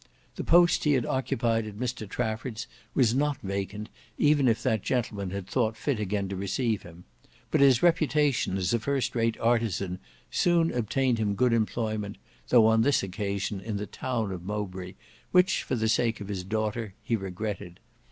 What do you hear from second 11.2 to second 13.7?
good employment, though on this occasion